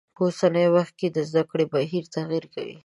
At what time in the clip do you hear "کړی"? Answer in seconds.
1.49-1.65, 2.53-2.75